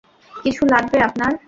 কিছু 0.35 0.61
লাগবে 0.65 0.97
আপনার? 1.01 1.31